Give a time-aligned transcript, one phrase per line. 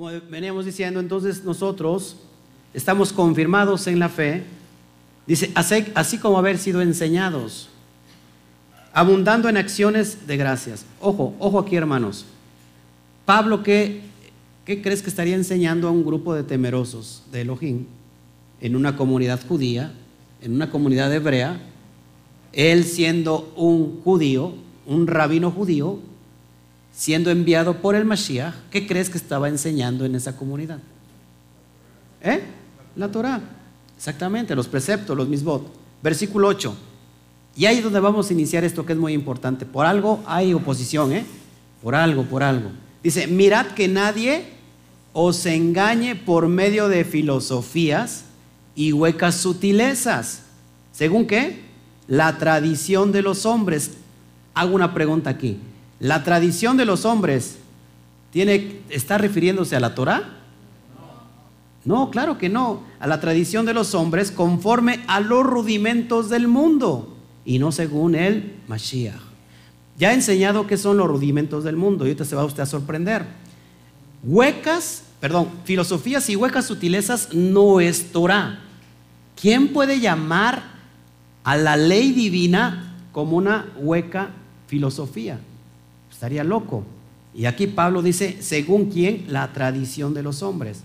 [0.00, 2.16] Como veníamos diciendo, entonces nosotros
[2.72, 4.44] estamos confirmados en la fe,
[5.26, 7.68] dice, así, como haber sido enseñados,
[8.94, 10.86] abundando en acciones de gracias.
[11.02, 12.24] Ojo, ojo aquí hermanos.
[13.26, 14.00] Pablo, ¿qué,
[14.64, 17.84] ¿qué crees que estaría enseñando a un grupo de temerosos de Elohim
[18.62, 19.92] en una comunidad judía,
[20.40, 21.60] en una comunidad hebrea?
[22.54, 24.54] Él siendo un judío,
[24.86, 25.98] un rabino judío,
[26.92, 30.78] siendo enviado por el Mashiach, ¿qué crees que estaba enseñando en esa comunidad?
[32.22, 32.42] ¿Eh?
[32.96, 33.40] La Torah.
[33.96, 35.72] Exactamente, los preceptos, los misbot.
[36.02, 36.74] Versículo 8.
[37.56, 39.66] Y ahí es donde vamos a iniciar esto que es muy importante.
[39.66, 41.24] Por algo hay oposición, ¿eh?
[41.82, 42.70] Por algo, por algo.
[43.02, 44.44] Dice, mirad que nadie
[45.12, 48.24] os engañe por medio de filosofías
[48.74, 50.42] y huecas sutilezas.
[50.92, 51.60] ¿Según qué?
[52.06, 53.92] La tradición de los hombres.
[54.54, 55.58] Hago una pregunta aquí.
[56.00, 57.58] ¿La tradición de los hombres
[58.32, 60.38] tiene, está refiriéndose a la Torah?
[61.84, 62.82] No, claro que no.
[62.98, 68.14] A la tradición de los hombres conforme a los rudimentos del mundo y no según
[68.14, 69.20] el Mashiach.
[69.98, 72.66] Ya he enseñado qué son los rudimentos del mundo y ahorita se va usted a
[72.66, 73.26] sorprender.
[74.22, 78.60] Huecas, perdón, filosofías y huecas sutilezas no es Torah.
[79.38, 80.62] ¿Quién puede llamar
[81.44, 84.30] a la ley divina como una hueca
[84.66, 85.40] filosofía?
[86.20, 86.84] Estaría loco.
[87.34, 90.82] Y aquí Pablo dice, según quién, la tradición de los hombres.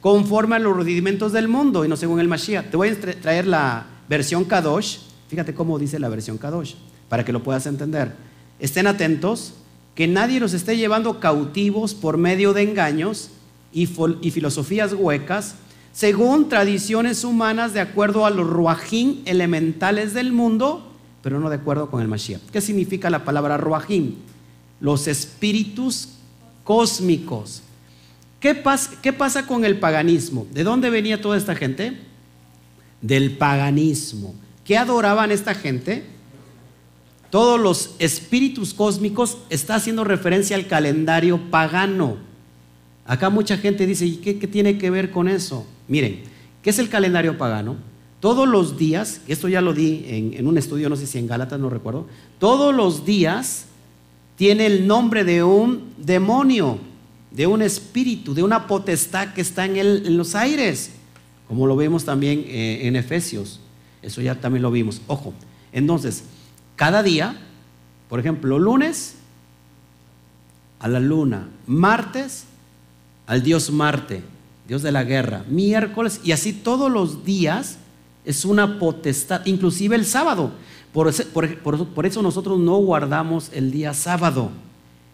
[0.00, 2.70] Conforme a los rudimentos del mundo y no según el Mashiach.
[2.70, 5.00] Te voy a traer la versión Kadosh.
[5.28, 6.76] Fíjate cómo dice la versión Kadosh,
[7.10, 8.14] para que lo puedas entender.
[8.58, 9.52] Estén atentos,
[9.94, 13.32] que nadie los esté llevando cautivos por medio de engaños
[13.70, 15.56] y, filosofías huecas,
[15.92, 20.90] según tradiciones humanas de acuerdo a los ruajín elementales del mundo,
[21.26, 22.40] pero no de acuerdo con el Mashiach.
[22.52, 24.14] ¿Qué significa la palabra ruajín?
[24.78, 26.10] Los espíritus
[26.62, 27.62] cósmicos.
[28.38, 30.46] ¿Qué pasa, ¿Qué pasa con el paganismo?
[30.52, 31.98] ¿De dónde venía toda esta gente?
[33.02, 34.36] Del paganismo.
[34.64, 36.04] ¿Qué adoraban esta gente?
[37.30, 42.18] Todos los espíritus cósmicos está haciendo referencia al calendario pagano.
[43.04, 45.66] Acá mucha gente dice, ¿y qué, tiene que ver con eso?
[45.88, 46.22] Miren,
[46.62, 47.74] ¿qué es el calendario pagano?
[48.26, 51.60] Todos los días, esto ya lo di en, un estudio, no sé si en Gálatas,
[51.60, 52.08] no recuerdo,
[52.40, 53.66] todos los días
[54.34, 56.80] tiene el nombre de un demonio,
[57.30, 60.90] de un espíritu, de una potestad que está en, en los aires,
[61.46, 63.60] como lo vemos también eh, en Efesios.
[64.02, 65.00] Eso ya también lo vimos.
[65.06, 65.32] Ojo,
[65.72, 66.24] entonces,
[66.74, 67.36] cada día,
[68.08, 69.14] por ejemplo, lunes
[70.80, 72.46] a la luna, martes
[73.28, 74.24] al dios Marte,
[74.66, 77.78] dios de la guerra, miércoles, y así todos los días
[78.26, 80.50] es una potestad, inclusive el sábado.
[80.92, 81.14] Por,
[81.60, 84.50] por, eso nosotros no guardamos el día sábado.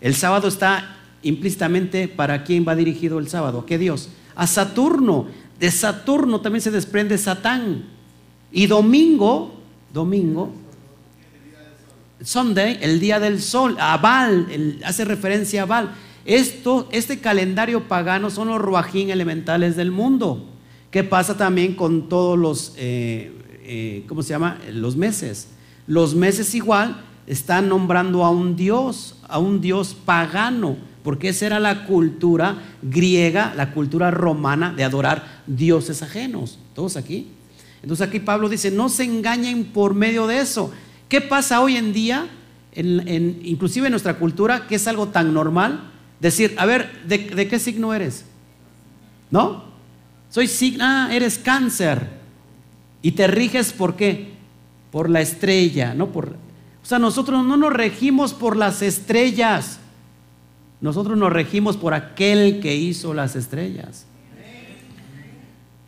[0.01, 4.09] El sábado está implícitamente para quién va dirigido el sábado, ¿a qué Dios?
[4.35, 5.27] A Saturno.
[5.61, 7.85] De Saturno también se desprende Satán.
[8.51, 9.55] Y domingo,
[9.93, 10.53] domingo,
[12.23, 15.95] Sunday, el día del sol, a Baal, hace referencia a Baal.
[16.25, 20.52] Esto, este calendario pagano son los ruajín elementales del mundo.
[20.93, 23.33] ¿Qué pasa también con todos los, eh,
[23.65, 24.59] eh, ¿cómo se llama?
[24.71, 25.49] Los meses.
[25.87, 31.61] Los meses igual están nombrando a un dios, a un dios pagano, porque esa era
[31.61, 36.59] la cultura griega, la cultura romana de adorar dioses ajenos.
[36.75, 37.29] ¿Todos aquí?
[37.83, 40.73] Entonces aquí Pablo dice, no se engañen por medio de eso.
[41.09, 42.29] ¿Qué pasa hoy en día,
[42.75, 45.91] inclusive en nuestra cultura, que es algo tan normal?
[46.21, 48.27] Decir, a ver, ¿de, qué signo eres?
[49.31, 49.72] ¿No?
[50.33, 52.09] Soy signo, ah, eres cáncer.
[53.03, 54.33] Y te riges por qué?
[54.91, 56.31] Por la estrella, no por...
[56.31, 59.79] O sea, nosotros no nos regimos por las estrellas.
[60.81, 64.07] Nosotros nos regimos por aquel que hizo las estrellas.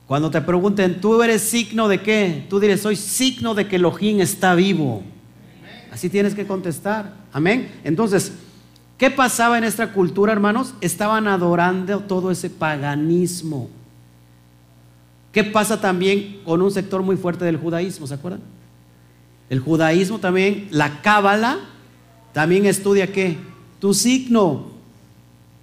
[0.07, 2.45] Cuando te pregunten, ¿tú eres signo de qué?
[2.51, 5.03] Tú dirás, soy signo de que Elohim está vivo.
[5.91, 7.15] Así tienes que contestar.
[7.33, 7.73] Amén.
[7.83, 8.33] Entonces,
[8.99, 10.75] ¿qué pasaba en esta cultura, hermanos?
[10.83, 13.71] Estaban adorando todo ese paganismo.
[15.35, 18.07] ¿Qué pasa también con un sector muy fuerte del judaísmo?
[18.07, 18.41] ¿Se acuerdan?
[19.51, 21.59] El judaísmo también, la cábala,
[22.33, 23.37] también estudia qué?
[23.81, 24.67] Tu signo.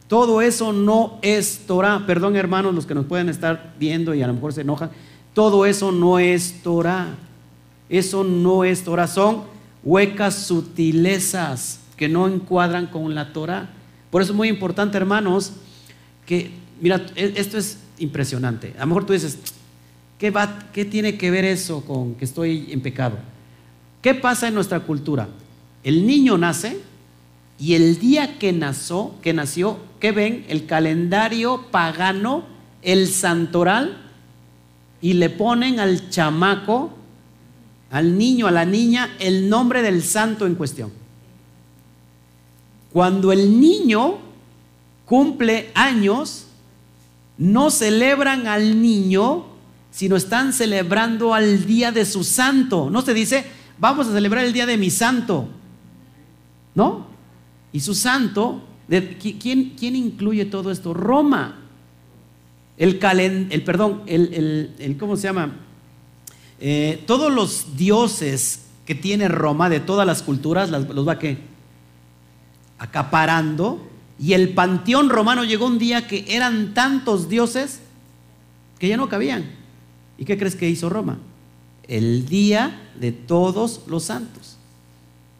[0.09, 2.03] Todo eso no es Torah.
[2.05, 4.91] Perdón, hermanos, los que nos pueden estar viendo y a lo mejor se enojan.
[5.33, 7.15] Todo eso no es Torah.
[7.87, 9.07] Eso no es Torah.
[9.07, 9.43] Son
[9.85, 13.69] huecas sutilezas que no encuadran con la Torah.
[14.09, 15.53] Por eso es muy importante, hermanos,
[16.25, 16.51] que,
[16.81, 18.73] mira, e, esto es impresionante.
[18.77, 19.37] A lo mejor tú dices,
[20.21, 23.17] ¿qué, va, ¿qué tiene que ver eso con que estoy en pecado?
[24.03, 25.27] ¿Qué pasa en nuestra cultura?
[25.83, 26.79] El niño nace
[27.57, 30.45] Y el día que nació, que nació, ¿qué ven?
[30.47, 32.43] El calendario pagano,
[32.83, 33.97] el santoral,
[35.01, 36.91] y le ponen al chamaco,
[37.89, 40.91] al niño, a la niña, el nombre del santo en cuestión.
[42.93, 44.19] Cuando el niño
[45.05, 46.45] cumple años,
[47.39, 49.50] no celebran al niño,
[49.91, 52.89] sino están celebrando al día de su santo.
[52.89, 53.45] No se dice,
[53.77, 55.47] vamos a celebrar el día de mi santo.
[56.73, 57.07] ¿No?
[57.73, 58.63] Y su santo,
[59.19, 60.93] ¿quién, incluye todo esto?
[60.93, 61.57] Roma.
[62.77, 65.51] El, el perdón, el, el, ¿cómo se llama?
[66.59, 71.37] Eh, todos los dioses que tiene Roma de todas las culturas, los va qué?
[72.79, 73.87] Acaparando.
[74.17, 77.81] Y el panteón romano llegó un día que eran tantos dioses
[78.79, 79.60] que ya no cabían.
[80.21, 81.17] ¿Y qué crees que hizo Roma?
[81.87, 84.55] El día de todos los santos.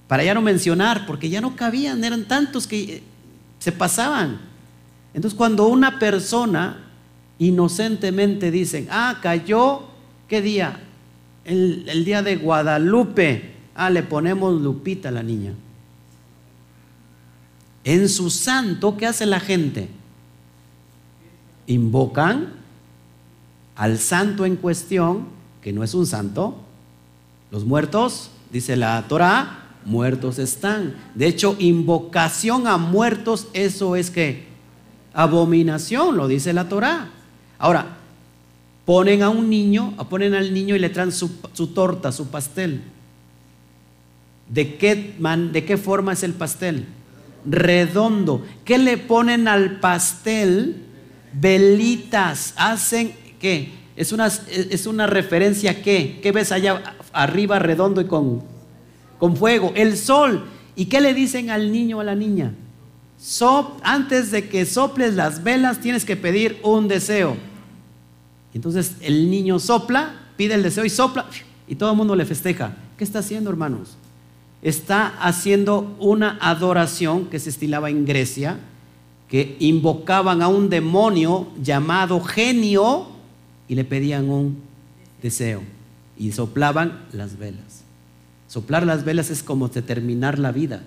[0.08, 3.04] Para ya no mencionar, porque ya no cabían, eran tantos que eh,
[3.60, 4.42] se pasaban.
[5.14, 6.84] Entonces cuando una persona
[7.38, 9.84] inocentemente dicen, ah, cayó,
[10.28, 10.80] ¿qué día?
[11.46, 13.52] El, el día de Guadalupe.
[13.76, 15.54] Ah, le ponemos Lupita a la niña.
[17.84, 19.90] En su santo, ¿qué hace la gente?
[21.68, 22.61] Invocan
[23.82, 25.26] al santo en cuestión,
[25.64, 26.56] que no es un santo.
[27.50, 30.94] Los muertos, dice la Torah, muertos están.
[31.16, 34.46] De hecho, invocación a muertos, eso es que
[35.14, 37.10] abominación, lo dice la Torah.
[37.58, 37.98] Ahora,
[38.86, 41.28] ponen a un niño, ponen al niño y le traen su,
[41.74, 42.84] torta, su pastel.
[44.48, 45.16] ¿De qué,
[45.52, 46.86] ¿De qué forma es el pastel?
[47.50, 48.46] Redondo.
[48.64, 50.84] ¿Qué le ponen al pastel?
[51.34, 52.54] Velitas.
[52.58, 53.74] Hacen, ¿qué?
[53.98, 56.20] Es una, es una referencia qué?
[56.24, 58.52] ¿Qué ves allá arriba redondo y con
[59.22, 60.46] con fuego, el sol.
[60.76, 62.56] ¿Y qué le dicen al niño o a la niña?
[63.84, 67.38] antes de que soples las velas tienes que pedir un deseo.
[68.52, 71.28] Entonces el niño sopla, pide el deseo y sopla
[71.68, 72.76] y todo el mundo le festeja.
[72.98, 73.96] ¿Qué está haciendo, hermanos?
[74.64, 78.58] Está haciendo una adoración que se estilaba en Grecia,
[79.30, 83.11] que invocaban a un demonio llamado genio
[83.72, 84.58] y le pedían un
[85.24, 85.62] deseo
[86.18, 87.86] y soplaban las velas.
[88.50, 90.84] Soplar las velas es como determinar la vida.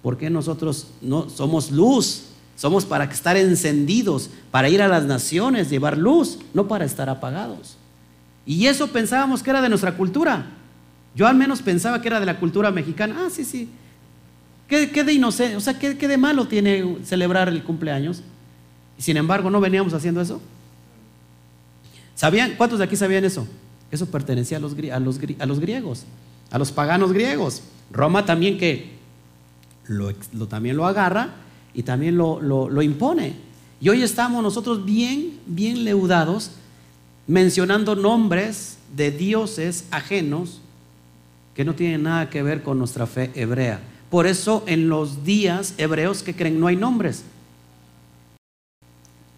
[0.00, 2.28] Porque nosotros no somos luz?
[2.56, 7.76] Somos para estar encendidos, para ir a las naciones, llevar luz, no para estar apagados.
[8.46, 10.46] Y eso pensábamos que era de nuestra cultura.
[11.14, 13.26] Yo al menos pensaba que era de la cultura mexicana.
[13.26, 13.68] Ah, sí, sí.
[14.68, 15.56] ¿Qué, de inocente?
[15.56, 18.22] O sea, ¿qué, ¿qué, de malo tiene celebrar el cumpleaños?
[18.98, 20.40] Y sin embargo, ¿no veníamos haciendo eso?
[22.16, 22.54] ¿Sabían?
[22.56, 23.46] ¿Cuántos de aquí sabían eso?
[23.90, 26.04] Eso pertenecía a los, griegos
[26.50, 27.62] a los paganos griegos.
[27.92, 28.96] Roma también que
[29.86, 30.12] lo,
[30.48, 31.34] también lo agarra
[31.74, 33.34] y también lo, lo, impone.
[33.80, 36.52] Y hoy estamos nosotros bien, bien leudados
[37.26, 40.60] mencionando nombres de dioses ajenos
[41.54, 43.80] que no tienen nada que ver con nuestra fe hebrea.
[44.10, 47.24] Por eso en los días hebreos que creen no hay nombres.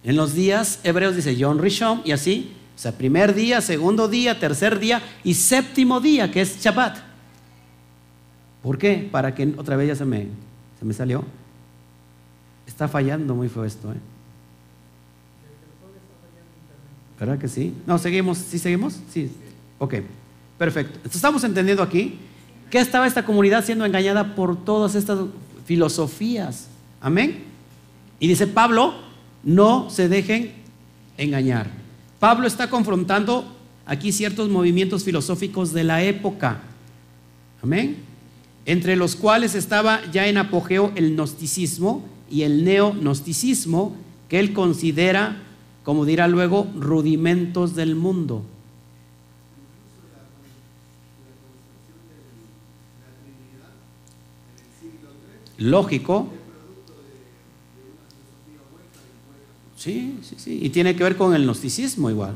[0.04, 4.38] En los días hebreos dice John Rishon y así o sea, primer día, segundo día,
[4.38, 6.96] tercer día y séptimo día, que es Shabbat.
[8.62, 9.08] ¿Por qué?
[9.10, 10.28] Para que otra vez ya se me,
[10.78, 11.24] se me salió.
[12.68, 13.96] Está fallando muy feo esto, ¿eh?
[17.18, 17.74] ¿Verdad que sí?
[17.84, 19.00] No, seguimos, ¿sí seguimos?
[19.12, 19.28] Sí.
[19.80, 19.94] Ok,
[20.56, 21.00] perfecto.
[21.12, 22.16] estamos entendiendo aquí
[22.70, 25.18] que estaba esta comunidad siendo engañada por todas estas
[25.64, 26.68] filosofías.
[27.00, 27.42] Amén.
[28.20, 28.94] Y dice Pablo,
[29.42, 30.52] no se dejen
[31.16, 31.77] engañar.
[32.18, 33.44] Pablo está confrontando
[33.86, 36.60] aquí ciertos movimientos filosóficos de la época.
[37.62, 37.98] Amén.
[38.66, 43.96] Entre los cuales estaba ya en apogeo el gnosticismo y el neognosticismo,
[44.28, 45.42] que él considera,
[45.84, 48.42] como dirá luego, rudimentos del mundo.
[55.56, 56.28] Lógico,
[59.78, 60.58] Sí, sí, sí.
[60.60, 62.34] Y tiene que ver con el gnosticismo igual.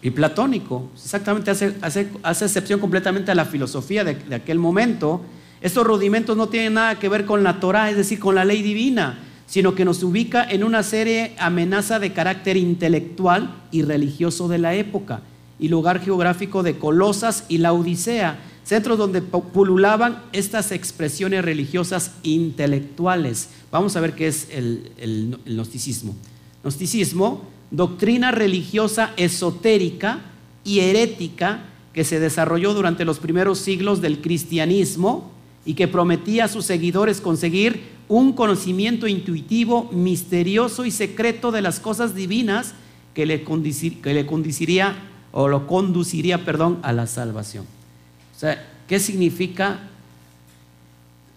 [0.00, 0.88] Y platónico.
[0.94, 5.22] Exactamente, hace, hace, hace excepción completamente a la filosofía de, de, aquel momento.
[5.60, 8.62] Estos rudimentos no tienen nada que ver con la Torah, es decir, con la ley
[8.62, 14.58] divina, sino que nos ubica en una serie amenaza de carácter intelectual y religioso de
[14.58, 15.22] la época
[15.58, 23.48] y lugar geográfico de Colosas y la Odisea centros donde pululaban estas expresiones religiosas intelectuales.
[23.72, 26.14] Vamos a ver qué es el, gnosticismo.
[26.62, 30.20] Gnosticismo, doctrina religiosa esotérica
[30.64, 35.32] y herética que se desarrolló durante los primeros siglos del cristianismo
[35.64, 41.80] y que prometía a sus seguidores conseguir un conocimiento intuitivo, misterioso y secreto de las
[41.80, 42.74] cosas divinas
[43.14, 44.94] que le, conduciría
[45.32, 47.77] o lo conduciría, perdón, a la salvación.
[48.38, 49.80] O sea, ¿qué significa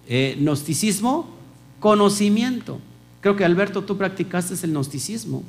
[0.07, 1.27] eh, gnosticismo?
[1.79, 2.79] Conocimiento.
[3.21, 5.41] Creo que Alberto, tú practicaste el gnosticismo.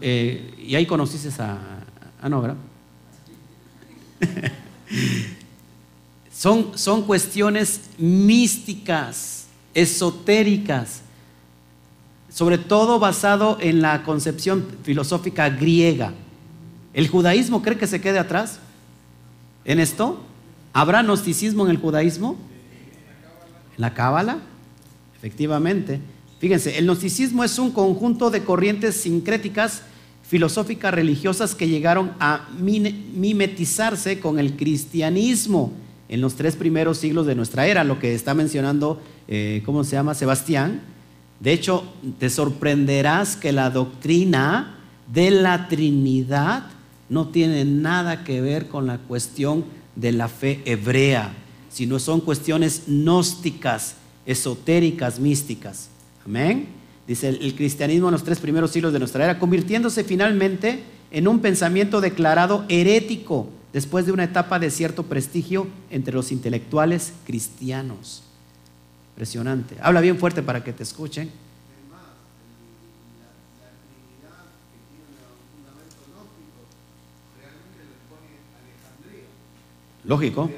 [0.00, 1.58] Eh, y ahí conociste a,
[2.22, 2.42] a no,
[6.32, 11.02] son, son cuestiones místicas, esotéricas,
[12.32, 16.14] sobre todo basado en la concepción filosófica griega.
[16.94, 18.58] ¿El judaísmo cree que se quede atrás
[19.66, 20.22] en esto?
[20.76, 22.36] ¿Habrá gnosticismo en el judaísmo?
[23.76, 24.40] ¿En la cábala?
[25.16, 26.00] Efectivamente.
[26.38, 29.84] Fíjense, el gnosticismo es un conjunto de corrientes sincréticas
[30.22, 35.72] filosóficas religiosas que llegaron a mimetizarse con el cristianismo
[36.10, 39.92] en los tres primeros siglos de nuestra era, lo que está mencionando, eh, ¿cómo se
[39.96, 40.12] llama?
[40.12, 40.82] Sebastián.
[41.40, 41.84] De hecho,
[42.18, 44.76] te sorprenderás que la doctrina
[45.10, 46.64] de la Trinidad
[47.08, 49.64] no tiene nada que ver con la cuestión
[49.96, 51.34] de la fe hebrea,
[51.68, 55.88] sino son cuestiones gnósticas, esotéricas, místicas.
[56.24, 56.68] Amén.
[57.06, 61.40] Dice el, cristianismo en los tres primeros siglos de nuestra era, convirtiéndose finalmente en un
[61.40, 68.22] pensamiento declarado herético después de una etapa de cierto prestigio entre los intelectuales cristianos.
[69.12, 69.76] Impresionante.
[69.80, 71.30] Habla bien fuerte para que te escuchen.
[80.06, 80.50] Lógico.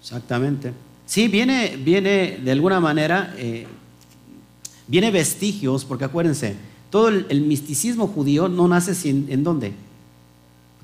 [0.00, 0.72] Exactamente.
[1.06, 3.66] Sí, viene, viene de alguna manera, eh,
[4.86, 6.56] viene vestigios, porque acuérdense,
[6.90, 9.72] todo el, misticismo judío no nace sin, en dónde?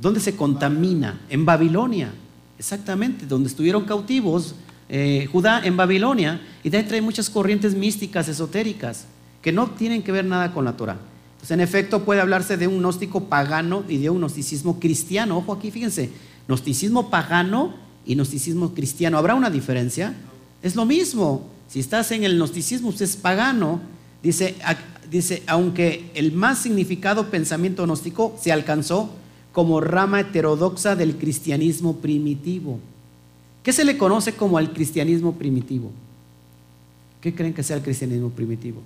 [0.01, 1.21] ¿Dónde se contamina?
[1.29, 2.13] En Babilonia,
[2.59, 4.55] exactamente, donde estuvieron cautivos
[4.89, 9.07] eh, Judá en Babilonia, y de ahí trae muchas corrientes místicas, esotéricas,
[9.43, 10.99] que no tienen que ver nada con la Torah.
[11.49, 15.39] En efecto, puede hablarse de un gnóstico pagano y de un gnosticismo cristiano.
[15.39, 16.11] Ojo aquí, fíjense,
[16.49, 17.75] gnosticismo pagano
[18.05, 19.17] y gnosticismo cristiano.
[19.17, 20.15] ¿Habrá una diferencia?
[20.63, 21.47] Es lo mismo.
[21.69, 23.81] Si estás en el gnosticismo, usted es pagano.
[24.23, 24.57] Dice,
[25.11, 29.11] dice, aunque el más significado pensamiento gnóstico se alcanzó
[29.53, 32.81] como rama heterodoxa del cristianismo primitivo.
[33.63, 35.91] ¿Qué se le conoce como el cristianismo primitivo?
[37.21, 38.83] ¿Qué creen que sea el cristianismo primitivo?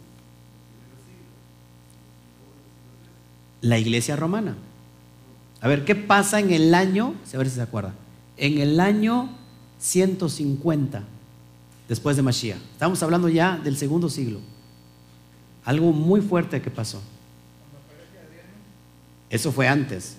[3.60, 4.56] La iglesia romana.
[5.60, 7.14] A ver, ¿qué pasa en el año?
[7.32, 7.94] A ver si se acuerda
[8.40, 9.28] en el año
[9.78, 11.02] 150
[11.88, 12.58] después de Mashiach.
[12.72, 14.40] Estamos hablando ya del segundo siglo.
[15.64, 17.00] Algo muy fuerte que pasó.
[19.28, 20.16] Eso fue antes.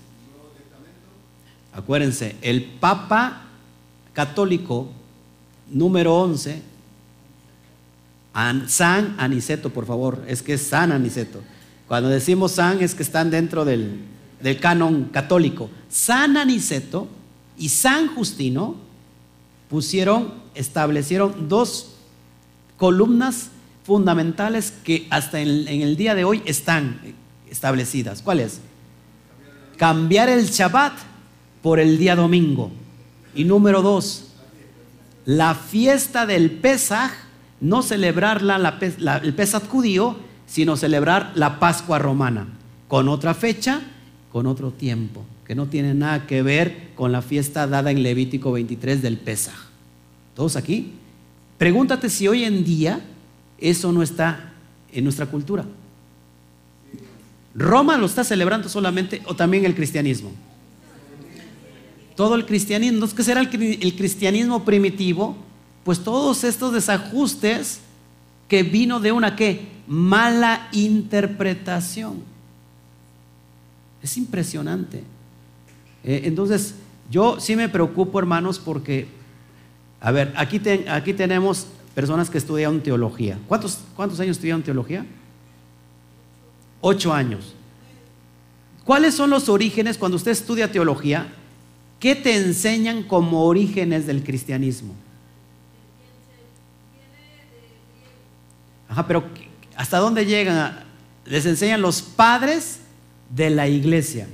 [1.73, 3.43] Acuérdense, el Papa
[4.13, 4.91] católico
[5.69, 6.61] número 11,
[8.67, 11.41] San Aniceto, por favor, es que es San Aniceto.
[11.91, 13.99] Cuando decimos San es que están dentro del,
[14.41, 15.69] del canon católico.
[15.89, 17.09] San Aniceto
[17.57, 18.77] y San Justino
[19.69, 21.97] pusieron, establecieron dos
[22.77, 23.49] columnas
[23.83, 27.01] fundamentales que hasta en, el día de hoy están
[27.49, 28.21] establecidas.
[28.21, 28.61] ¿Cuáles?
[29.75, 30.93] Cambiar el Shabbat
[31.61, 32.71] por el día domingo.
[33.35, 34.29] Y número dos,
[35.25, 37.11] la fiesta del Pesaj,
[37.59, 42.45] no celebrarla el Pesaj judío, sino celebrar la Pascua romana,
[42.89, 43.79] con otra fecha,
[44.33, 48.51] con otro tiempo que no tiene nada que ver con la fiesta dada en Levítico
[48.51, 49.55] 23 del Pesaj.
[50.35, 50.91] ¿Todos aquí?
[51.57, 52.99] Pregúntate si hoy en día
[53.59, 54.51] eso no está
[54.91, 55.63] en nuestra cultura.
[57.55, 60.31] ¿Roma lo está celebrando solamente o también el cristianismo?
[62.17, 63.07] Todo el cristianismo.
[63.15, 65.37] ¿Qué será el cristianismo primitivo?
[65.85, 67.79] Pues todos estos desajustes
[68.49, 69.80] que vino de una qué?
[69.91, 72.23] Mala interpretación.
[74.01, 75.03] Es impresionante.
[76.05, 76.75] Eh, entonces,
[77.09, 79.09] yo sí me preocupo, hermanos, porque,
[79.99, 83.37] a ver, aquí, aquí tenemos personas que estudian teología.
[83.49, 85.05] ¿Cuántos, ¿Cuántos años estudian teología?
[86.79, 87.53] Ocho años.
[88.85, 91.33] ¿Cuáles son los orígenes cuando usted estudia teología?
[91.99, 94.93] ¿Qué te enseñan como orígenes del cristianismo?
[98.87, 99.25] Ajá, pero
[99.81, 100.75] ¿hasta dónde llegan?
[101.25, 102.81] Les enseñan los padres
[103.31, 104.27] de la iglesia.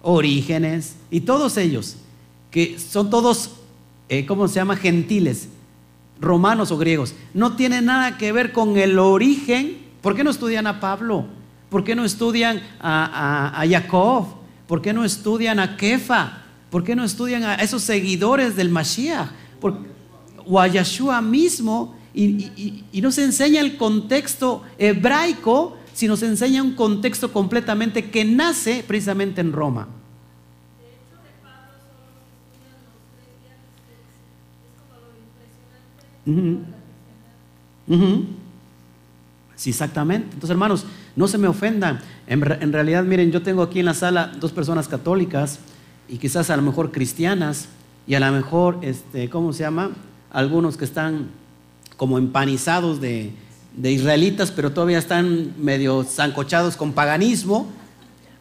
[0.00, 1.96] Orígenes y todos ellos,
[2.50, 3.50] que son todos,
[4.08, 4.76] eh, ¿cómo se llama?
[4.76, 5.48] Gentiles,
[6.18, 7.14] romanos o griegos.
[7.34, 9.76] No tiene nada que ver con el origen.
[10.00, 11.26] ¿Por qué no estudian a Pablo?
[11.68, 14.26] ¿Por qué no estudian a, Jacob?
[14.66, 16.44] ¿Por qué no estudian a Kefa?
[16.70, 19.28] ¿Por qué no estudian a esos seguidores del Mashiach?
[20.44, 26.74] o a Yeshua mismo y, y, nos enseña el contexto hebraico, si nos enseña un
[26.74, 29.88] contexto completamente que nace precisamente en Roma.
[39.56, 40.26] Sí, exactamente.
[40.34, 40.84] Entonces, hermanos,
[41.16, 42.00] no se me ofendan.
[42.26, 45.60] En, en, realidad, miren, yo tengo aquí en la sala dos personas católicas
[46.08, 47.68] y quizás a lo mejor cristianas
[48.06, 49.90] y a lo mejor, este, ¿cómo se llama?
[50.30, 51.28] Algunos que están
[51.96, 53.32] como empanizados de,
[53.76, 57.68] de israelitas, pero todavía están medio zancochados con paganismo.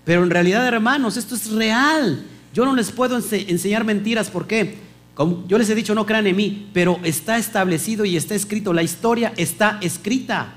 [0.04, 2.24] Pero en realidad, hermanos, esto es real.
[2.54, 4.30] Yo no les puedo enseñar mentiras.
[4.30, 4.78] ¿Por qué?
[5.14, 8.74] Como yo les he dicho, no crean en mí, pero está establecido y está escrito.
[8.74, 10.54] La historia está escrita.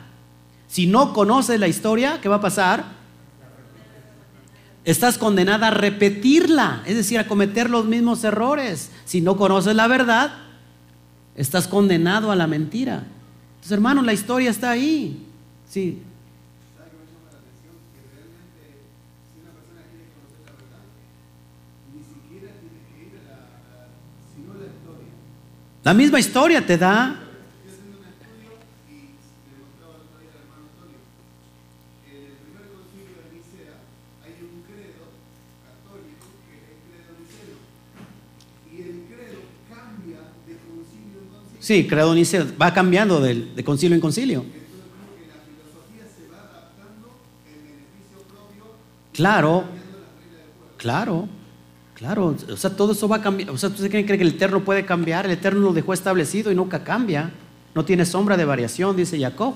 [0.68, 2.84] Si no conoces la historia, ¿qué va a pasar?
[4.84, 8.90] Estás condenada a repetirla, es decir, a cometer los mismos errores.
[9.04, 10.32] Si no conoces la verdad,
[11.36, 13.04] estás condenado a la mentira.
[13.54, 15.26] Entonces, hermanos, la historia está ahí.
[15.68, 16.02] Sí,
[25.84, 27.23] La misma historia te da.
[41.64, 44.44] Sí, credo niceo va cambiando de, concilio en concilio.
[49.14, 49.64] Claro,
[50.76, 51.26] claro.
[51.94, 53.48] Claro, o sea, todo eso va a cambiar.
[53.48, 55.24] O sea, ¿usted cree que el Eterno puede cambiar?
[55.24, 57.32] El Eterno lo dejó establecido y nunca cambia.
[57.74, 59.54] No tiene sombra de variación, dice Jacob.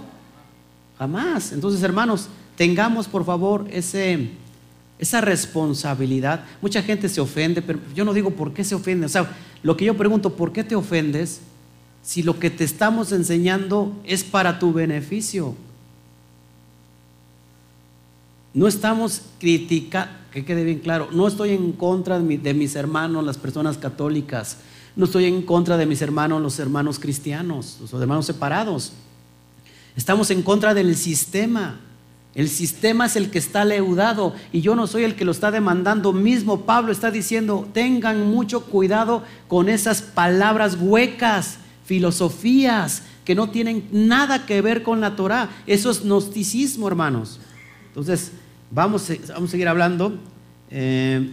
[0.98, 1.52] Jamás.
[1.52, 6.46] Entonces, hermanos, tengamos por favor esa responsabilidad.
[6.62, 9.04] Mucha gente se ofende, pero yo no digo por qué se ofende.
[9.04, 9.30] O sea,
[9.62, 11.42] lo que yo pregunto, ¿por qué te ofendes
[12.08, 15.54] si lo que te estamos enseñando es para tu beneficio?
[18.54, 23.36] No estamos criticando, que quede bien claro, no estoy en contra de, mis hermanos, las
[23.36, 24.56] personas católicas,
[24.96, 28.94] no estoy en contra de mis hermanos, los hermanos cristianos, los hermanos separados.
[29.94, 31.78] Estamos en contra del sistema.
[32.34, 35.50] El sistema es el que está leudado y yo no soy el que lo está
[35.50, 36.14] demandando.
[36.14, 43.88] Mismo Pablo está diciendo, tengan mucho cuidado con esas palabras huecas, filosofías que no tienen
[43.90, 45.48] nada que ver con la Torah.
[45.66, 47.40] Eso es gnosticismo, hermanos.
[47.86, 48.32] Entonces,
[48.70, 50.18] vamos, vamos a seguir hablando.
[50.70, 51.30] Eh,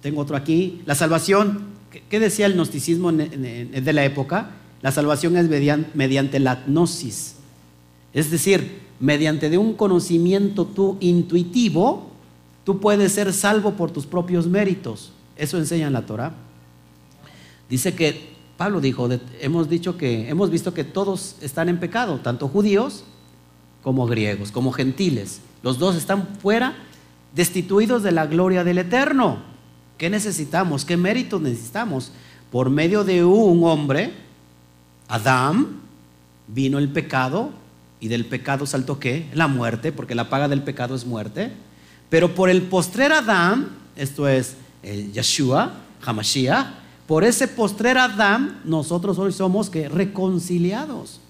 [0.00, 0.82] tengo otro aquí.
[0.86, 1.64] La salvación,
[2.08, 4.50] ¿qué, decía el gnosticismo de la época?
[4.82, 5.48] La salvación es
[5.94, 7.34] mediante la gnosis.
[8.14, 12.12] Es decir, mediante de un conocimiento tú intuitivo,
[12.62, 15.10] tú puedes ser salvo por tus propios méritos.
[15.36, 16.34] Eso enseña en la Torah.
[17.68, 19.08] Dice que Pablo dijo,
[19.40, 23.04] hemos dicho que hemos visto que todos están en pecado, tanto judíos
[23.82, 25.40] como griegos, como gentiles.
[25.62, 26.74] Los dos están fuera,
[27.34, 29.38] destituidos de la gloria del Eterno.
[29.98, 30.84] ¿Qué necesitamos?
[30.84, 32.12] ¿Qué méritos necesitamos?
[32.50, 34.12] Por medio de un hombre,
[35.08, 35.80] Adán,
[36.48, 37.50] vino el pecado
[38.00, 39.28] y del pecado saltó qué?
[39.34, 41.52] La muerte, porque la paga del pecado es muerte.
[42.08, 45.72] Pero por el postrer Adán, esto es el Yeshua,
[46.04, 51.20] Hamashiach, por ese postrer Adán, nosotros hoy somos que reconciliados.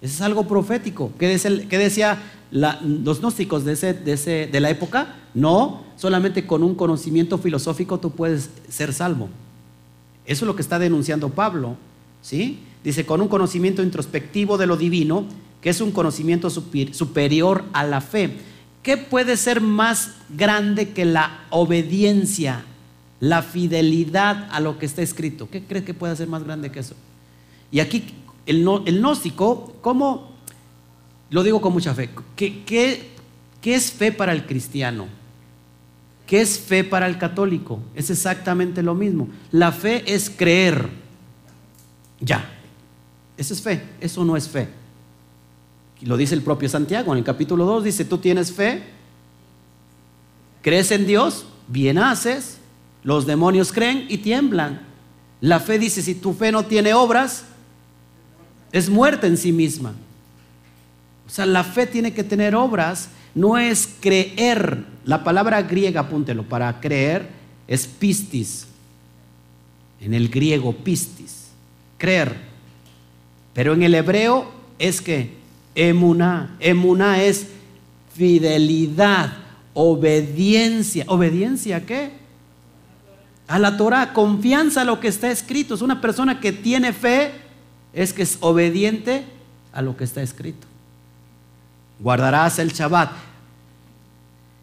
[0.00, 1.12] Eso es algo profético.
[1.18, 2.18] ¿Qué decía
[2.52, 8.10] los gnósticos de, ese, de, de la época, no, solamente con un conocimiento filosófico tú
[8.10, 9.28] puedes ser salvo.
[10.26, 11.76] Eso es lo que está denunciando Pablo.
[12.20, 12.60] ¿sí?
[12.84, 15.24] Dice, con un conocimiento introspectivo de lo divino,
[15.62, 18.36] que es un conocimiento superior a la fe.
[18.82, 22.64] ¿Qué puede ser más grande que la obediencia,
[23.22, 25.48] la fidelidad a lo que está escrito?
[25.48, 26.96] ¿Qué crees que puede ser más grande que eso?
[27.70, 28.04] Y aquí
[28.44, 30.32] el, el gnóstico, ¿cómo
[31.32, 32.10] lo digo con mucha fe.
[32.36, 35.06] ¿Qué, qué, es fe para el cristiano?
[36.26, 37.80] ¿Qué es fe para el católico?
[37.94, 39.28] Es exactamente lo mismo.
[39.50, 40.90] La fe es creer.
[42.20, 42.44] Ya.
[43.38, 43.82] Eso es fe.
[43.98, 44.68] Eso no es fe.
[46.02, 47.84] Y lo dice el propio Santiago en el capítulo 2.
[47.84, 48.82] Dice, tú tienes fe,
[50.60, 52.58] crees en Dios, bien haces,
[53.04, 54.82] los demonios creen y tiemblan.
[55.40, 57.44] La fe dice, si tu fe no tiene obras,
[58.70, 59.92] es muerte en sí misma.
[61.26, 64.84] O sea, la fe tiene que tener obras, no es creer.
[65.04, 67.28] La palabra griega, apúntelo, para creer
[67.66, 68.66] es pistis.
[70.00, 71.48] En el griego, pistis.
[71.98, 72.36] Creer.
[73.54, 75.30] Pero en el hebreo es que
[75.74, 76.56] emuná.
[76.60, 77.48] Emuná es
[78.14, 79.32] fidelidad,
[79.74, 81.04] obediencia.
[81.08, 82.21] ¿Obediencia a qué?
[83.48, 85.74] A la Torah, confianza a lo que está escrito.
[85.74, 87.32] Es una persona que tiene fe,
[87.92, 89.24] es que es obediente
[89.72, 90.66] a lo que está escrito.
[91.98, 93.12] Guardarás el Shabbat.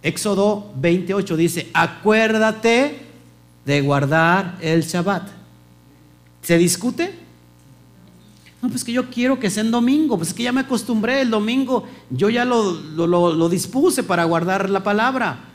[0.01, 3.05] Éxodo 28 dice, acuérdate
[3.65, 5.27] de guardar el Shabbat.
[6.41, 7.13] ¿Se discute?
[8.61, 11.29] No, pues que yo quiero que sea en domingo, pues que ya me acostumbré el
[11.29, 15.45] domingo, yo ya lo, dispuse para guardar la palabra.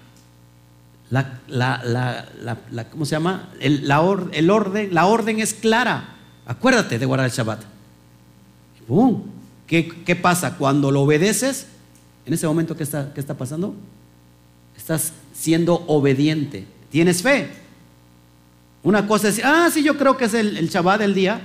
[1.14, 2.26] La,
[2.72, 3.50] la, ¿Cómo se llama?
[3.60, 3.84] El,
[4.32, 6.16] el, orden, la orden es clara.
[6.44, 7.62] Acuérdate de guardar el Shabbat.
[9.68, 10.56] ¿Qué, ¿Qué, pasa?
[10.56, 11.68] Cuando lo obedeces,
[12.26, 13.74] en ese momento, ¿qué está, qué está pasando?
[14.76, 16.66] Estás siendo obediente.
[16.90, 17.48] Tienes fe.
[18.82, 21.40] Una cosa es, ah, sí, yo creo que es el, el Shabbat del día.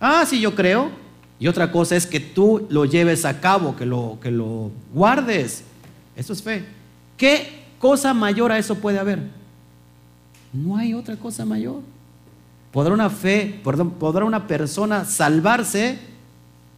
[0.00, 0.90] Ah, sí, yo creo.
[1.38, 5.64] Y otra cosa es que tú lo lleves a cabo, que lo, que lo guardes.
[6.16, 6.64] Eso es fe.
[7.18, 9.20] ¿Qué cosa mayor a eso puede haber?
[10.52, 11.80] No hay otra cosa mayor.
[12.72, 15.98] ¿Podrá una fe, perdón, podrá una persona salvarse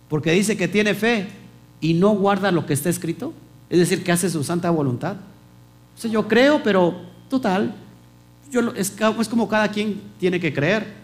[0.09, 1.29] porque dice que tiene fe
[1.81, 3.33] y no guarda lo que está escrito?
[3.69, 5.17] Es decir, que hace su santa voluntad.
[5.97, 6.95] O sea, yo creo, pero
[7.29, 7.75] total,
[8.51, 10.95] yo, es, es como cada quien tiene que creer.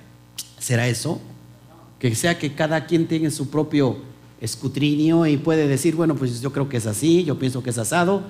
[0.58, 1.20] ¿Será eso?
[2.04, 3.96] que sea que cada quien tenga su propio
[4.38, 7.78] escutrinio y puede decir, bueno, pues yo creo que es así, yo pienso que es
[7.78, 8.24] asado.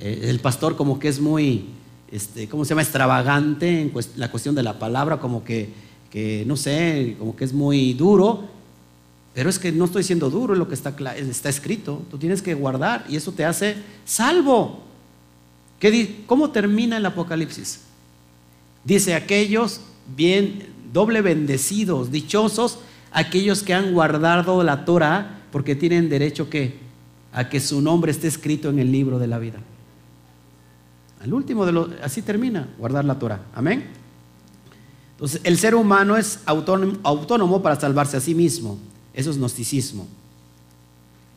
[0.00, 1.66] Eh, el pastor como que es muy,
[2.10, 2.82] este, ¿cómo se llama?
[2.82, 5.68] Extravagante en la cuestión de la palabra, como que,
[6.10, 8.48] que, no sé, como que es muy duro.
[9.34, 12.02] Pero es que no estoy siendo duro, es lo que está, está escrito.
[12.10, 14.80] Tú tienes que guardar y eso te hace salvo.
[16.26, 17.80] ¿Cómo termina el Apocalipsis?
[18.84, 19.80] Dice aquellos
[20.16, 22.78] bien doble bendecidos, dichosos,
[23.12, 26.48] aquellos que han guardado la Torah porque tienen derecho
[27.32, 29.60] a que su nombre esté escrito en el libro de la vida.
[31.20, 33.42] Al último de lo, así termina, guardar la Torah.
[33.54, 33.86] Amén.
[35.12, 38.78] Entonces, el ser humano es autónomo, autónomo para salvarse a sí mismo.
[39.12, 40.08] Eso es gnosticismo.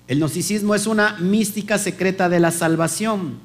[0.08, 3.40] El gnosticismo es una mística secreta de la salvación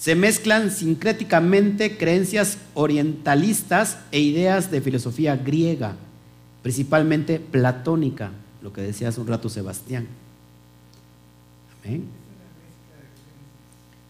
[0.00, 5.94] se mezclan sincréticamente creencias orientalistas e ideas de filosofía griega,
[6.62, 8.30] principalmente platónica,
[8.62, 10.06] lo que decía hace un rato Sebastián.
[11.84, 12.19] Amén.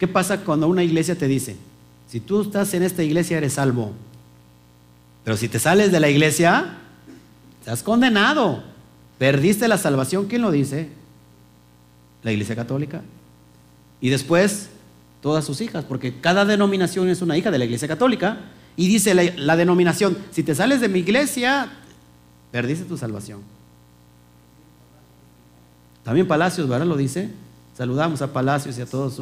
[0.01, 1.57] ¿Qué pasa cuando una iglesia te dice,
[2.09, 3.93] si tú estás en esta iglesia eres salvo,
[5.23, 6.79] pero si te sales de la iglesia,
[7.61, 8.65] estás condenado,
[9.19, 10.27] perdiste la salvación?
[10.27, 10.89] ¿Quién lo dice?
[12.23, 13.03] La iglesia católica.
[14.01, 14.71] Y después
[15.21, 18.39] todas sus hijas, porque cada denominación es una hija de la Iglesia Católica.
[18.77, 21.69] Y dice la, denominación, si te sales de mi iglesia,
[22.51, 23.41] perdiste tu salvación.
[26.05, 26.87] También Palacios, ¿verdad?
[26.87, 27.29] Lo dice.
[27.77, 29.21] Saludamos a Palacios y a todos.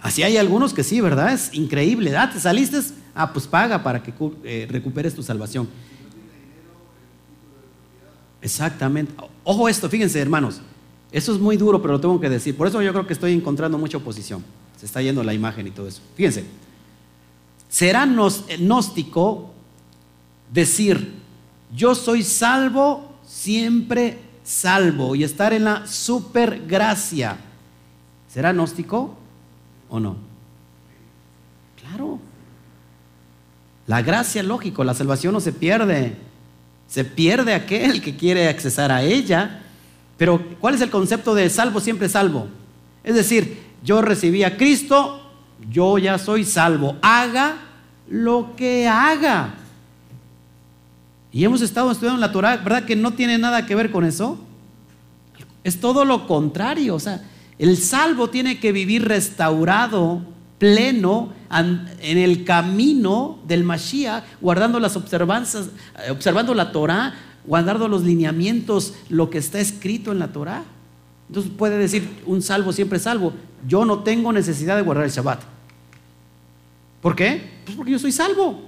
[0.00, 1.32] Así hay algunos que sí, ¿verdad?
[1.32, 2.16] Es increíble.
[2.16, 2.78] Ah, te saliste,
[3.14, 5.68] ah, pues paga para que eh, recuperes tu salvación.
[8.40, 9.12] Exactamente.
[9.42, 10.60] Ojo esto, fíjense, hermanos.
[11.10, 12.56] Eso es muy duro, pero lo tengo que decir.
[12.56, 14.44] Por eso yo creo que estoy encontrando mucha oposición.
[14.78, 16.00] Se está yendo la imagen y todo eso.
[16.14, 16.44] Fíjense,
[17.68, 19.50] será gnóstico
[20.52, 21.14] decir,
[21.74, 27.38] yo soy salvo, siempre salvo, y estar en la supergracia.
[28.28, 29.17] ¿Será gnóstico
[29.88, 30.16] o no?
[31.80, 32.18] Claro.
[33.86, 36.16] La gracia, lógico, la salvación no se pierde.
[36.86, 39.62] Se pierde aquel que quiere accesar a ella
[40.18, 42.48] pero ¿cuál es el concepto de salvo siempre salvo?
[43.04, 45.22] Es decir, yo recibí a Cristo,
[45.70, 46.96] yo ya soy salvo.
[47.00, 47.56] Haga
[48.10, 49.54] lo que haga.
[51.30, 54.40] Y hemos estado estudiando la Torah, ¿verdad que no tiene nada que ver con eso?
[55.62, 56.96] Es todo lo contrario.
[56.96, 57.22] O sea,
[57.58, 60.22] el salvo tiene que vivir restaurado,
[60.58, 65.70] pleno, en el camino del Mashiach, guardando las observanzas,
[66.06, 67.14] eh, observando la Torah,
[67.46, 70.64] guardando los lineamientos, lo que está escrito en la Torah.
[71.28, 73.32] Entonces puede decir un salvo siempre salvo.
[73.66, 75.40] Yo no tengo necesidad de guardar el Shabbat.
[77.00, 77.42] ¿Por qué?
[77.64, 78.60] Pues porque yo soy salvo.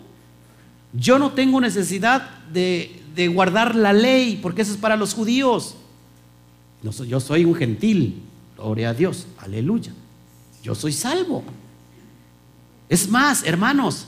[0.93, 5.77] Yo no tengo necesidad de, de guardar la ley, porque eso es para los judíos.
[6.83, 8.23] yo soy un gentil,
[8.61, 9.93] gloria a Dios, aleluya.
[10.63, 11.43] Yo soy salvo.
[12.89, 14.07] Es más, hermanos,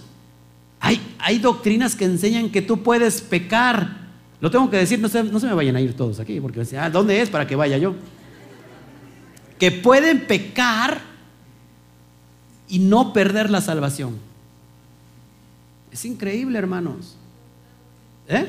[0.81, 4.03] hay, hay doctrinas que enseñan que tú puedes pecar
[4.43, 6.67] lo tengo que decir, no se, no se me vayan a ir todos aquí, porque
[6.77, 7.95] ah, ¿dónde es para que vaya yo?
[9.57, 11.01] Que pueden pecar
[12.67, 14.19] y no perder la salvación.
[15.93, 17.15] Es increíble, hermanos.
[18.27, 18.49] ¿Eh?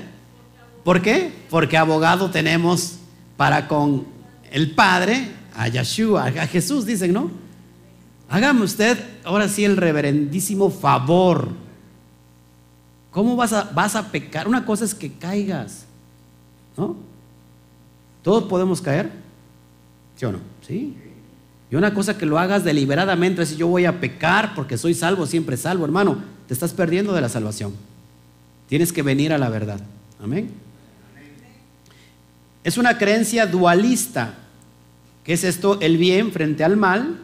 [0.83, 1.31] ¿Por qué?
[1.51, 2.95] Porque abogado tenemos
[3.37, 4.07] para con
[4.49, 7.31] el Padre, a Yeshua, a Jesús, dicen, ¿no?
[8.29, 11.49] Hágame usted ahora sí el reverendísimo favor.
[13.11, 14.47] ¿Cómo vas a, vas a pecar?
[14.47, 15.85] Una cosa es que caigas,
[16.75, 16.95] ¿no?
[18.23, 19.11] Todos podemos caer,
[20.15, 20.39] ¿sí o no?
[20.65, 20.97] Sí.
[21.69, 25.25] Y una cosa que lo hagas deliberadamente, es yo voy a pecar porque soy salvo,
[25.27, 27.73] siempre salvo, hermano, te estás perdiendo de la salvación.
[28.67, 29.79] Tienes que venir a la verdad.
[30.21, 30.49] Amén.
[32.63, 34.35] Es una creencia dualista.
[35.23, 35.79] ¿Qué es esto?
[35.79, 37.17] El bien frente al mal,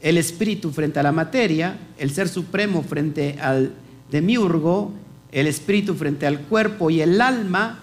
[0.00, 3.72] el espíritu frente a la materia, el ser supremo frente al
[4.10, 4.92] demiurgo,
[5.32, 7.80] el espíritu frente al cuerpo y el alma.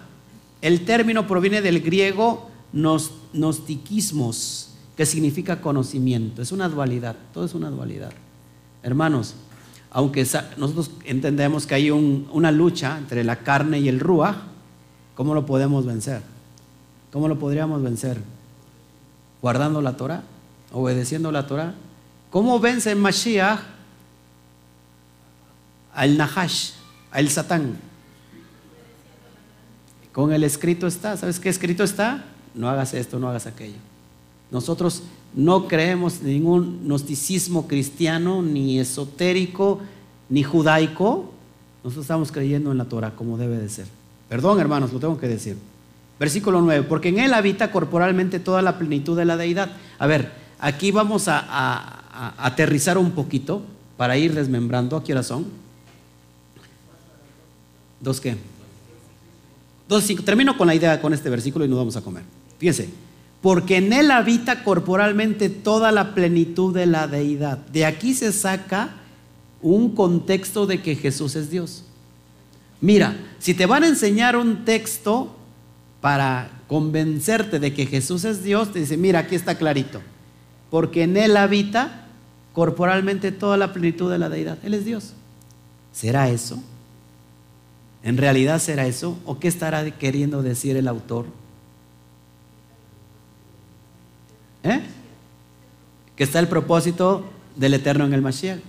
[0.61, 6.41] El término proviene del griego gnostiquismos, que significa conocimiento.
[6.41, 8.11] Es una dualidad, todo es una dualidad.
[8.83, 9.33] Hermanos,
[9.89, 14.35] aunque nosotros entendemos que hay una lucha entre la carne y el ruach,
[15.15, 16.21] ¿cómo lo podemos vencer?
[17.11, 18.17] ¿Cómo lo podríamos vencer?
[19.43, 20.23] Guardando la Torah,
[20.71, 21.73] obedeciendo la Torah.
[22.31, 23.59] ¿Cómo vence Mashiach
[25.93, 26.71] al Nahash,
[27.11, 27.75] al Satán?
[30.13, 31.17] Con el escrito está.
[31.17, 32.23] ¿Sabes qué escrito está?
[32.55, 33.75] No hagas esto, no hagas aquello.
[34.49, 35.03] Nosotros
[35.33, 39.81] no creemos ningún gnosticismo cristiano, ni esotérico,
[40.29, 41.33] ni judaico.
[41.83, 43.87] Nosotros estamos creyendo en la Torah como debe de ser.
[44.29, 45.57] Perdón, hermanos, lo tengo que decir.
[46.23, 49.73] Versículo 9, porque en él habita corporalmente toda la plenitud de la deidad.
[49.99, 51.99] A ver, aquí vamos a,
[52.37, 53.61] aterrizar un poquito
[53.97, 54.95] para ir desmembrando.
[54.95, 55.45] ¿A qué hora son?
[57.99, 58.37] ¿Dos qué?
[59.89, 60.23] Dos cinco.
[60.23, 62.23] Termino con la idea con este versículo y nos vamos a comer.
[62.57, 62.87] Fíjense,
[63.41, 67.57] porque en él habita corporalmente toda la plenitud de la deidad.
[67.57, 68.91] De aquí se saca
[69.61, 71.83] un contexto de que Jesús es Dios.
[72.79, 75.35] Mira, si te van a enseñar un texto
[76.03, 80.01] para convencerte de que Jesús es Dios, te dice, mira, aquí está clarito,
[80.69, 82.07] porque en Él habita
[82.51, 84.57] corporalmente toda la plenitud de la deidad.
[84.65, 85.13] Él es Dios.
[85.93, 86.61] ¿Será eso?
[88.03, 89.17] ¿En realidad será eso?
[89.23, 91.25] ¿O qué estará queriendo decir el autor?
[94.63, 94.81] ¿Eh?
[96.17, 97.23] Que está el propósito
[97.55, 98.59] del Eterno en el Mashiach.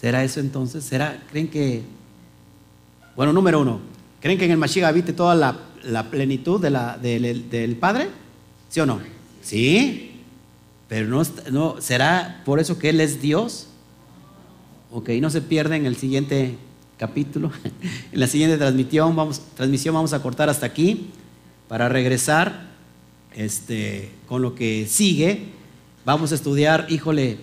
[0.00, 0.84] ¿Será eso entonces?
[0.84, 1.20] ¿Será?
[1.32, 1.82] ¿Creen que...
[3.16, 3.80] Bueno, número uno,
[4.20, 8.08] ¿creen que en el Mashiach habite toda la la plenitud de la, del, Padre?
[8.68, 9.00] ¿Sí o no?
[9.42, 10.20] Sí,
[10.88, 13.68] pero no, no, ¿será por eso que Él es Dios?
[14.90, 16.56] Ok, no se pierda en el siguiente
[16.98, 17.50] capítulo.
[18.12, 21.10] en la siguiente transmisión vamos, transmisión vamos a cortar hasta aquí
[21.68, 22.68] para regresar
[23.34, 25.46] este, con lo que sigue.
[26.04, 27.38] Vamos a estudiar, híjole,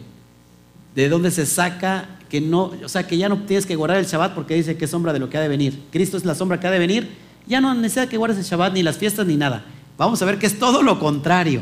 [0.95, 4.05] de dónde se saca que no, o sea, que ya no tienes que guardar el
[4.05, 5.83] Shabbat porque dice que es sombra de lo que ha de venir.
[5.91, 7.09] Cristo es la sombra que ha de venir
[7.51, 9.65] ya no necesita que guardes el Shabbat, ni las fiestas, ni nada.
[9.97, 11.61] Vamos a ver que es todo lo contrario.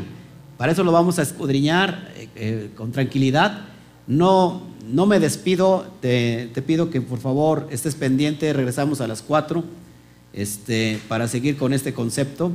[0.56, 3.62] Para eso lo vamos a escudriñar eh, eh, con tranquilidad.
[4.06, 9.64] No, no me despido, te, pido que por favor estés pendiente, regresamos a las 4
[10.32, 12.52] este, para seguir con este concepto.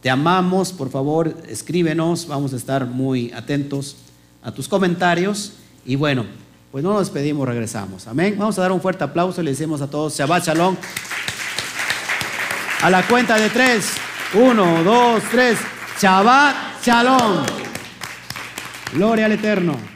[0.00, 3.94] Te amamos, por favor, escríbenos, vamos a estar muy atentos
[4.42, 5.52] a tus comentarios.
[5.86, 6.26] Y bueno,
[6.72, 8.08] pues no nos despedimos, regresamos.
[8.08, 8.34] Amén.
[8.36, 10.76] Vamos a dar un fuerte aplauso y le decimos a todos Shabbat Shalom.
[12.82, 13.94] A la cuenta de tres.
[14.34, 15.58] Uno, dos, tres.
[16.00, 17.44] Shabbat Shalom.
[18.92, 19.91] Gloria al Eterno.